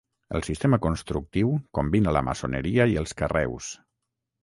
El 0.37 0.43
sistema 0.45 0.79
constructiu 0.85 1.53
combina 1.81 2.17
la 2.19 2.25
maçoneria 2.31 2.91
i 2.97 3.01
els 3.07 3.19
carreus. 3.23 3.73